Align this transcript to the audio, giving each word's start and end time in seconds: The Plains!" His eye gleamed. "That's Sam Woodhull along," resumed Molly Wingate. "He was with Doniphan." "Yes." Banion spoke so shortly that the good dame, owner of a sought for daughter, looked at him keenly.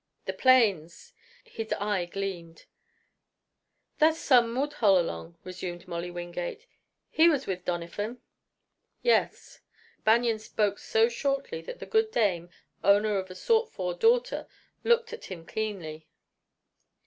The 0.25 0.33
Plains!" 0.33 1.13
His 1.43 1.71
eye 1.73 2.05
gleamed. 2.05 2.65
"That's 3.99 4.17
Sam 4.17 4.55
Woodhull 4.55 4.97
along," 4.99 5.37
resumed 5.43 5.87
Molly 5.87 6.09
Wingate. 6.09 6.65
"He 7.11 7.29
was 7.29 7.45
with 7.45 7.65
Doniphan." 7.65 8.17
"Yes." 9.03 9.61
Banion 10.03 10.39
spoke 10.39 10.79
so 10.79 11.07
shortly 11.07 11.61
that 11.61 11.77
the 11.77 11.85
good 11.85 12.09
dame, 12.09 12.49
owner 12.83 13.19
of 13.19 13.29
a 13.29 13.35
sought 13.35 13.71
for 13.71 13.93
daughter, 13.93 14.47
looked 14.83 15.13
at 15.13 15.25
him 15.25 15.45
keenly. 15.45 16.07